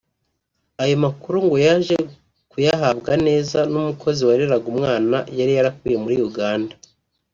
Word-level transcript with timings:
Aya 0.83 0.95
makuru 1.05 1.37
ngo 1.45 1.57
yaje 1.67 1.97
kuyahabwa 2.51 3.11
neza 3.27 3.59
n’umukozi 3.71 4.21
wareraga 4.27 4.65
umwana 4.73 5.17
yari 5.37 5.51
yarakuye 5.57 5.95
muri 6.03 6.17
Uganda 6.29 6.73